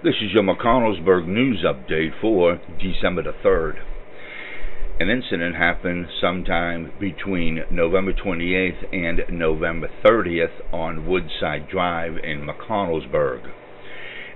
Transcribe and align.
This 0.00 0.14
is 0.22 0.32
your 0.32 0.44
McConnellsburg 0.44 1.26
news 1.26 1.64
update 1.66 2.12
for 2.20 2.60
December 2.80 3.24
the 3.24 3.32
3rd. 3.44 3.80
An 5.00 5.10
incident 5.10 5.56
happened 5.56 6.06
sometime 6.20 6.92
between 7.00 7.64
November 7.68 8.12
28th 8.12 8.94
and 8.94 9.22
November 9.36 9.88
30th 10.04 10.72
on 10.72 11.08
Woodside 11.08 11.68
Drive 11.68 12.12
in 12.22 12.46
McConnellsburg. 12.46 13.50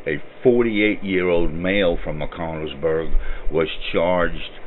A 0.05 0.21
48 0.43 1.05
year 1.05 1.29
old 1.29 1.53
male 1.53 1.97
from 2.03 2.19
McConnellsburg 2.19 3.15
was 3.53 3.69
charged 3.93 4.59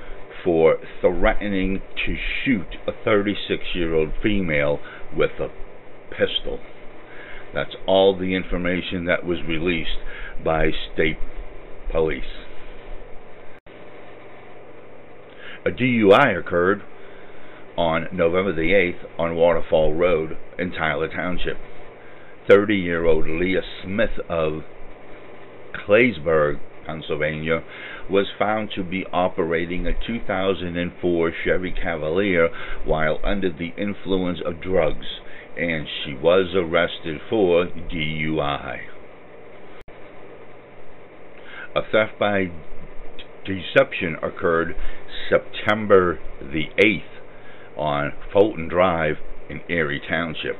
for 0.45 0.77
threatening 1.01 1.81
to 2.05 2.15
shoot 2.45 2.77
a 2.87 2.93
36 3.03 3.61
year 3.73 3.93
old 3.93 4.11
female 4.23 4.79
with 5.13 5.31
a 5.41 5.49
pistol. 6.09 6.61
That's 7.53 7.75
all 7.85 8.17
the 8.17 8.33
information 8.33 9.05
that 9.05 9.25
was 9.25 9.39
released 9.45 9.97
by 10.43 10.71
state 10.93 11.17
police. 11.91 12.23
A 15.65 15.71
DUI 15.71 16.39
occurred 16.39 16.83
on 17.77 18.07
November 18.13 18.53
the 18.53 18.71
8th 18.71 19.19
on 19.19 19.35
Waterfall 19.35 19.93
Road 19.93 20.37
in 20.59 20.71
Taylor 20.71 21.07
Township. 21.07 21.57
30 22.47 22.75
year 22.75 23.05
old 23.05 23.27
Leah 23.27 23.63
Smith 23.83 24.19
of 24.29 24.61
Claysburg, 25.73 26.59
Pennsylvania, 26.85 27.63
was 28.09 28.27
found 28.37 28.69
to 28.75 28.83
be 28.83 29.05
operating 29.11 29.87
a 29.87 29.93
2004 30.05 31.31
Chevy 31.43 31.71
Cavalier 31.71 32.49
while 32.85 33.19
under 33.23 33.51
the 33.51 33.73
influence 33.77 34.39
of 34.45 34.61
drugs, 34.61 35.07
and 35.57 35.87
she 36.03 36.13
was 36.13 36.53
arrested 36.55 37.19
for 37.27 37.65
DUI 37.65 38.94
a 41.75 41.81
theft 41.91 42.17
by 42.17 42.45
deception 43.45 44.15
occurred 44.23 44.73
September 45.29 46.17
the 46.39 46.69
8th 46.81 47.01
on 47.77 48.13
Fulton 48.31 48.69
Drive 48.69 49.17
in 49.49 49.59
Ayr 49.69 49.99
Township. 50.07 50.55